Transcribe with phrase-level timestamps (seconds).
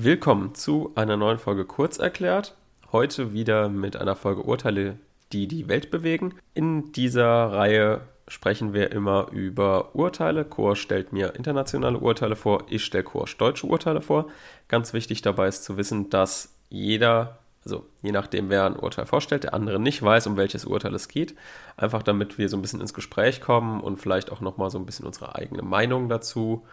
[0.00, 2.54] Willkommen zu einer neuen Folge Kurz erklärt.
[2.92, 4.96] Heute wieder mit einer Folge Urteile,
[5.32, 6.36] die die Welt bewegen.
[6.54, 10.44] In dieser Reihe sprechen wir immer über Urteile.
[10.44, 14.28] Kurs stellt mir internationale Urteile vor, ich stelle Kurs deutsche Urteile vor.
[14.68, 19.42] Ganz wichtig dabei ist zu wissen, dass jeder, also je nachdem wer ein Urteil vorstellt,
[19.42, 21.34] der andere nicht weiß, um welches Urteil es geht.
[21.76, 24.86] Einfach damit wir so ein bisschen ins Gespräch kommen und vielleicht auch nochmal so ein
[24.86, 26.64] bisschen unsere eigene Meinung dazu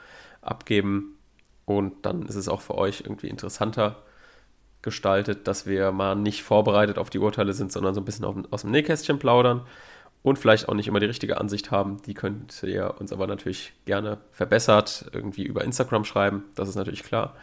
[0.44, 1.14] abgeben.
[1.66, 4.04] Und dann ist es auch für euch irgendwie interessanter
[4.82, 8.61] gestaltet, dass wir mal nicht vorbereitet auf die Urteile sind, sondern so ein bisschen aus
[8.61, 9.61] dem Nähkästchen plaudern
[10.21, 12.01] und vielleicht auch nicht immer die richtige Ansicht haben.
[12.05, 16.46] Die könnt ihr uns aber natürlich gerne verbessert irgendwie über Instagram schreiben.
[16.55, 17.36] Das ist natürlich klar.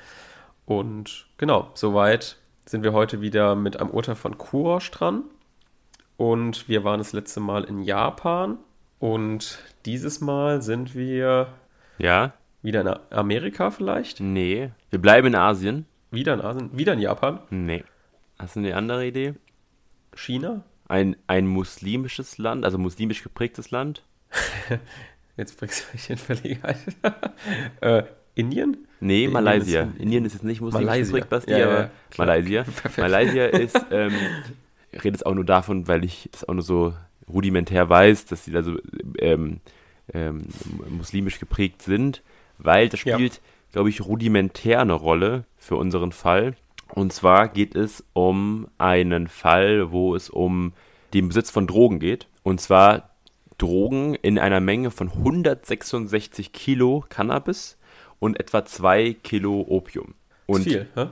[0.67, 2.37] Und genau, soweit
[2.67, 5.25] sind wir heute wieder mit einem Urteil von Kurosh dran.
[6.17, 8.59] Und wir waren das letzte Mal in Japan.
[8.99, 11.49] Und dieses Mal sind wir.
[11.99, 12.33] Ja.
[12.63, 14.21] Wieder in Amerika vielleicht?
[14.21, 14.71] Nee.
[14.91, 15.85] Wir bleiben in Asien.
[16.13, 16.71] Wieder in Asien?
[16.79, 17.41] Wieder in Japan?
[17.51, 17.83] Nee.
[18.39, 19.35] Hast du eine andere Idee?
[20.15, 20.63] China?
[20.87, 24.05] Ein, ein muslimisches Land, also muslimisch geprägtes Land?
[25.37, 26.77] Jetzt bringst du mich in Verlegenheit.
[27.81, 28.05] äh,
[28.37, 28.87] Indien?
[29.01, 29.83] Nee, Indien Malaysia.
[29.83, 31.13] Ist Indien ist jetzt nicht muslimisch Malaysia.
[31.13, 32.65] geprägt, Basti, ja, aber ja, Malaysia.
[32.97, 34.13] Malaysia ist, ähm,
[34.93, 36.95] ich rede jetzt auch nur davon, weil ich das auch nur so
[37.29, 38.79] rudimentär weiß, dass sie da so
[39.19, 39.61] ähm,
[40.13, 40.47] ähm,
[40.91, 42.23] muslimisch geprägt sind
[42.59, 43.41] weil das spielt, ja.
[43.73, 46.55] glaube ich, rudimentär eine Rolle für unseren Fall.
[46.95, 50.73] Und zwar geht es um einen Fall, wo es um
[51.15, 52.27] den Besitz von Drogen geht.
[52.43, 53.11] Und zwar
[53.59, 57.79] Drogen in einer Menge von 166 Kilo Cannabis
[58.19, 60.15] und etwa 2 Kilo Opium.
[60.47, 61.07] Und viel, hä?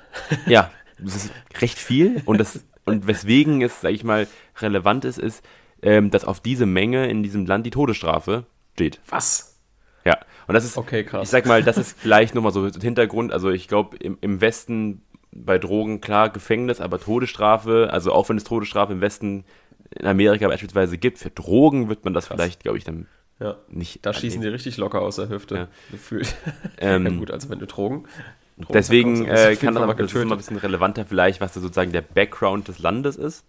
[0.46, 2.22] ja, das ist recht viel.
[2.24, 4.26] Und, das, und weswegen es, sage ich mal,
[4.58, 5.44] relevant ist, ist,
[5.82, 9.00] ähm, dass auf diese Menge in diesem Land die Todesstrafe steht.
[9.08, 9.58] Was?
[10.04, 10.18] Ja,
[10.50, 11.22] und das ist, okay, krass.
[11.22, 13.32] ich sag mal, das ist vielleicht nochmal so Hintergrund.
[13.32, 18.36] Also ich glaube, im, im Westen bei Drogen klar Gefängnis, aber Todesstrafe, also auch wenn
[18.36, 19.44] es Todesstrafe im Westen
[19.90, 22.36] in Amerika beispielsweise gibt, für Drogen wird man das krass.
[22.36, 23.06] vielleicht, glaube ich, dann
[23.38, 23.58] ja.
[23.68, 24.04] nicht.
[24.04, 25.68] Da schießen die richtig locker aus der Hüfte, ja.
[25.92, 26.34] gefühlt.
[26.78, 28.08] Ähm, ja, gut, also wenn du Drogen.
[28.56, 31.60] Drogen deswegen äh, kann das aber das ist immer ein bisschen relevanter, vielleicht, was da
[31.60, 33.44] sozusagen der Background des Landes ist.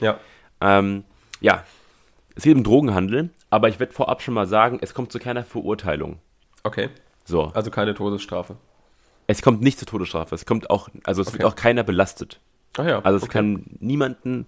[0.00, 0.18] Ja.
[0.62, 1.04] Ähm,
[1.40, 1.64] ja,
[2.34, 5.44] es geht um Drogenhandel, aber ich werde vorab schon mal sagen, es kommt zu keiner
[5.44, 6.18] Verurteilung.
[6.64, 6.88] Okay.
[7.24, 7.52] So.
[7.54, 8.56] Also keine Todesstrafe.
[9.28, 10.34] Es kommt nicht zur Todesstrafe.
[10.34, 11.38] Es kommt auch, also es okay.
[11.38, 12.40] wird auch keiner belastet.
[12.76, 12.98] Ach ja.
[13.02, 13.32] Also es okay.
[13.32, 14.46] kann niemanden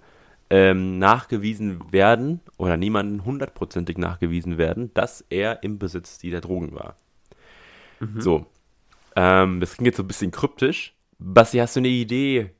[0.50, 6.96] ähm, nachgewiesen werden oder niemanden hundertprozentig nachgewiesen werden, dass er im Besitz dieser Drogen war.
[8.00, 8.20] Mhm.
[8.20, 8.46] So.
[9.14, 10.96] Ähm, das klingt jetzt so ein bisschen kryptisch.
[11.20, 12.50] Basti, hast du eine Idee,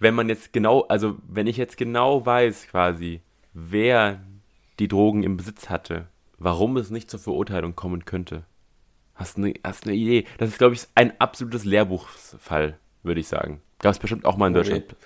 [0.00, 3.22] wenn man jetzt genau, also wenn ich jetzt genau weiß quasi,
[3.54, 4.20] wer
[4.78, 6.08] die Drogen im Besitz hatte,
[6.38, 8.44] warum es nicht zur Verurteilung kommen könnte.
[9.14, 10.26] Hast du eine, hast eine Idee?
[10.38, 13.60] Das ist, glaube ich, ein absolutes Lehrbuchsfall, würde ich sagen.
[13.78, 14.96] Gab es bestimmt auch mal in Deutschland.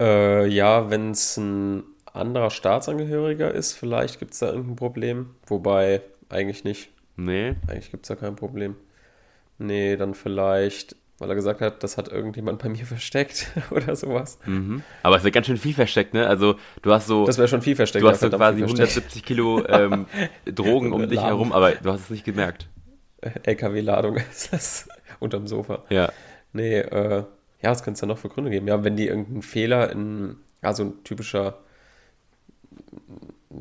[0.00, 1.82] Äh, ja, wenn es ein
[2.12, 5.34] anderer Staatsangehöriger ist, vielleicht gibt es da irgendein Problem.
[5.46, 6.90] Wobei, eigentlich nicht.
[7.16, 7.54] Nee.
[7.66, 8.76] Eigentlich gibt es da kein Problem.
[9.58, 14.38] Nee, dann vielleicht weil er gesagt hat, das hat irgendjemand bei mir versteckt oder sowas.
[14.46, 14.82] Mhm.
[15.04, 16.26] Aber es wird ganz schön viel versteckt, ne?
[16.26, 17.26] Also du hast so.
[17.26, 18.02] Das wäre schon viel versteckt.
[18.02, 20.06] Du hast so quasi 170 Kilo ähm,
[20.46, 22.68] Drogen um dich herum, aber du hast es nicht gemerkt.
[23.20, 24.88] LKW-Ladung ist das
[25.20, 25.84] unterm Sofa.
[25.90, 26.10] Ja.
[26.54, 27.24] Nee, äh,
[27.62, 28.66] ja, was könnte es da noch für Gründe geben?
[28.66, 31.58] Ja, wenn die irgendeinen Fehler in, also ein typischer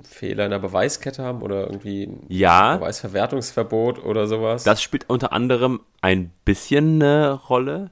[0.04, 4.64] Fehler in der Beweiskette haben oder irgendwie ein ja, Beweisverwertungsverbot oder sowas.
[4.64, 7.92] Das spielt unter anderem ein bisschen eine Rolle.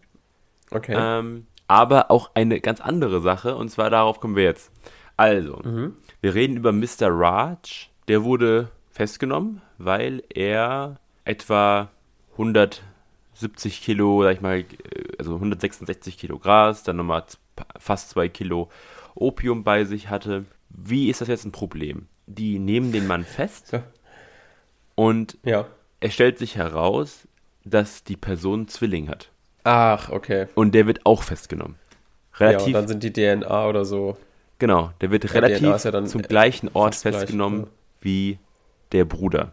[0.72, 0.96] Okay.
[0.98, 4.72] Ähm, aber auch eine ganz andere Sache und zwar darauf kommen wir jetzt.
[5.18, 5.96] Also, mhm.
[6.22, 7.10] wir reden über Mr.
[7.10, 7.90] Raj.
[8.08, 11.90] Der wurde festgenommen, weil er etwa
[12.34, 14.64] 170 Kilo, sag ich mal,
[15.20, 17.24] also 166 Kilo Gras, dann nochmal
[17.78, 18.70] fast 2 Kilo
[19.16, 22.08] Opium bei sich hatte wie ist das jetzt ein Problem?
[22.26, 23.84] Die nehmen den Mann fest ja.
[24.96, 25.66] und ja.
[26.00, 27.28] es stellt sich heraus,
[27.70, 29.32] dass die Person Zwilling hat.
[29.64, 30.48] Ach, okay.
[30.56, 31.76] Und der wird auch festgenommen.
[32.40, 34.18] Relativ, ja, und dann sind die DNA oder so.
[34.60, 37.72] Genau, der wird relativ ja zum gleichen Ort festgenommen gleich,
[38.02, 38.40] wie
[38.92, 39.52] der Bruder.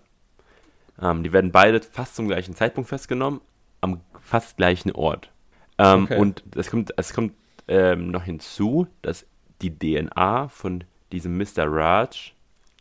[1.00, 3.40] Ähm, die werden beide fast zum gleichen Zeitpunkt festgenommen,
[3.80, 5.30] am fast gleichen Ort.
[5.78, 6.18] Ähm, okay.
[6.18, 7.32] Und es kommt, es kommt
[7.68, 9.26] ähm, noch hinzu, dass
[9.60, 11.66] die DNA von diesem Mr.
[11.66, 12.32] Raj,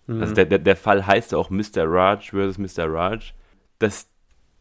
[0.07, 0.21] mhm.
[0.21, 1.85] also der, der, der Fall heißt auch Mr.
[1.85, 2.85] Raj versus Mr.
[2.91, 3.33] Raj,
[3.79, 4.07] dass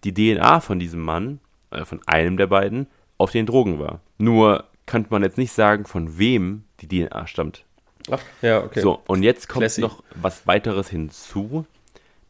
[0.05, 1.41] die DNA von diesem Mann,
[1.71, 2.87] äh, von einem der beiden,
[3.19, 4.01] auf den Drogen war.
[4.19, 7.65] Nur könnte man jetzt nicht sagen, von wem die DNA stammt.
[8.11, 8.81] Ach, ja, okay.
[8.81, 9.81] So, und jetzt kommt Classy.
[9.81, 11.67] noch was weiteres hinzu,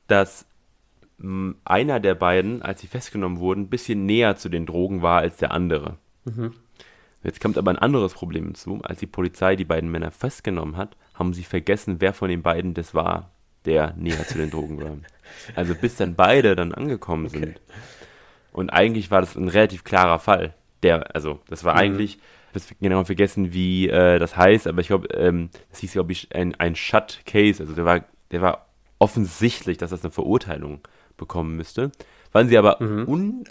[0.06, 0.46] dass
[1.64, 5.36] einer der beiden, als sie festgenommen wurden, ein bisschen näher zu den Drogen war als
[5.36, 5.96] der andere.
[6.24, 6.52] Mhm.
[7.22, 8.80] Jetzt kommt aber ein anderes Problem hinzu.
[8.82, 12.74] Als die Polizei die beiden Männer festgenommen hat, haben sie vergessen, wer von den beiden
[12.74, 13.30] das war,
[13.64, 14.97] der näher zu den Drogen war.
[15.55, 17.38] Also bis dann beide dann angekommen okay.
[17.38, 17.61] sind.
[18.53, 20.55] Und eigentlich war das ein relativ klarer Fall.
[20.82, 21.81] Der, also das war mhm.
[21.81, 22.19] eigentlich,
[22.55, 26.12] ich habe genau vergessen, wie äh, das heißt, aber ich glaube, ähm, das hieß, glaube
[26.12, 27.62] ich, ein, ein Shut-Case.
[27.62, 28.67] Also der war, der war
[28.99, 30.81] offensichtlich, dass das eine Verurteilung
[31.17, 31.93] bekommen müsste.
[32.32, 33.08] Waren sie aber mhm.
[33.08, 33.44] un,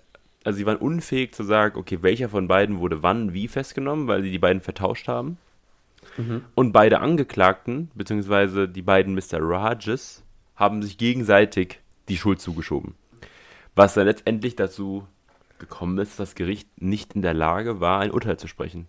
[0.44, 4.24] also sie waren unfähig zu sagen, okay, welcher von beiden wurde wann wie festgenommen, weil
[4.24, 5.38] sie die beiden vertauscht haben.
[6.18, 6.45] Mhm.
[6.56, 9.39] Und beide Angeklagten, beziehungsweise die beiden Mr.
[9.39, 10.24] Rajes,
[10.56, 12.95] haben sich gegenseitig die Schuld zugeschoben.
[13.75, 15.07] Was dann letztendlich dazu
[15.59, 18.88] gekommen ist, dass das Gericht nicht in der Lage war, ein Urteil zu sprechen.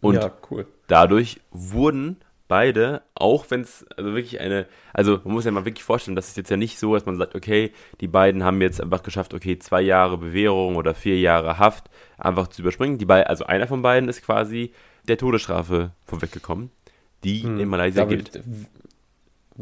[0.00, 0.66] Und ja, cool.
[0.86, 2.18] dadurch wurden
[2.48, 6.28] beide, auch wenn es also wirklich eine, also man muss ja mal wirklich vorstellen, das
[6.28, 9.34] ist jetzt ja nicht so, dass man sagt, okay, die beiden haben jetzt einfach geschafft,
[9.34, 12.98] okay, zwei Jahre Bewährung oder vier Jahre Haft einfach zu überspringen.
[12.98, 14.72] Die beiden, also einer von beiden ist quasi
[15.08, 16.70] der Todesstrafe vorweggekommen,
[17.24, 18.42] die hm, in Malaysia gilt.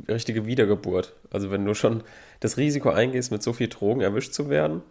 [0.08, 1.14] Richtige Wiedergeburt.
[1.31, 2.02] Also wenn du schon
[2.40, 4.82] das Risiko eingehst, mit so viel Drogen erwischt zu werden,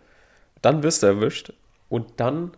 [0.62, 1.54] dann wirst du erwischt
[1.90, 2.52] und dann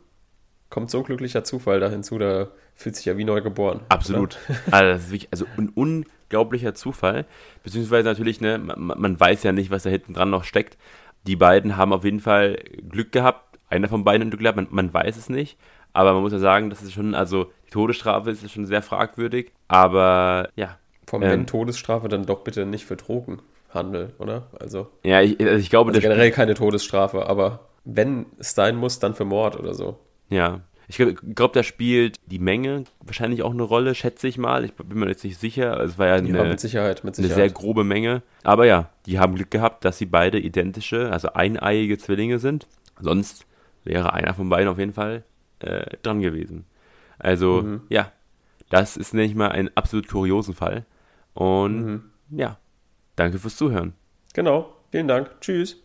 [0.70, 3.82] kommt so ein glücklicher Zufall da hinzu, da fühlt sich ja wie neu geboren.
[3.90, 4.38] Absolut.
[4.72, 7.26] Also, das ist wirklich, also ein unglaublicher Zufall.
[7.64, 10.78] Beziehungsweise natürlich, ne, man, man, weiß ja nicht, was da hinten dran noch steckt.
[11.26, 12.58] Die beiden haben auf jeden Fall
[12.90, 13.60] Glück gehabt.
[13.70, 15.58] Einer von beiden hat Glück gehabt, man, man weiß es nicht.
[15.94, 19.52] Aber man muss ja sagen, das ist schon, also die Todesstrafe ist schon sehr fragwürdig.
[19.68, 20.78] Aber ja.
[21.12, 24.48] Allem, ähm, wenn Todesstrafe dann doch bitte nicht für Drogenhandel, oder?
[24.60, 24.88] Also.
[25.04, 25.92] Ja, ich, also ich glaube.
[25.92, 30.00] Also generell keine Todesstrafe, aber wenn es sein muss, dann für Mord oder so.
[30.30, 34.64] Ja, ich glaube, glaub, da spielt die Menge wahrscheinlich auch eine Rolle, schätze ich mal.
[34.64, 35.78] Ich bin mir jetzt nicht sicher.
[35.78, 37.38] Also es war ja, eine, ja, mit Sicherheit, mit Sicherheit.
[37.38, 38.22] eine sehr grobe Menge.
[38.44, 42.68] Aber ja, die haben Glück gehabt, dass sie beide identische, also eineiige Zwillinge sind.
[43.02, 43.46] Sonst
[43.84, 45.24] wäre einer von beiden auf jeden Fall
[45.60, 46.66] äh, dran gewesen.
[47.20, 47.82] Also mhm.
[47.90, 48.12] ja,
[48.70, 50.86] das ist nämlich mal ein absolut kuriosen Fall.
[51.34, 52.04] Und mhm.
[52.32, 52.58] ja,
[53.16, 53.94] danke fürs Zuhören.
[54.34, 55.40] Genau, vielen Dank.
[55.42, 55.82] Tschüss.